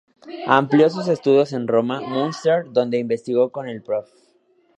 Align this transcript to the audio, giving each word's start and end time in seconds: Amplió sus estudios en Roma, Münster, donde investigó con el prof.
Amplió 0.47 0.89
sus 0.89 1.07
estudios 1.07 1.53
en 1.53 1.67
Roma, 1.67 2.01
Münster, 2.01 2.65
donde 2.71 2.97
investigó 2.97 3.51
con 3.51 3.67
el 3.69 3.83
prof. 3.83 4.09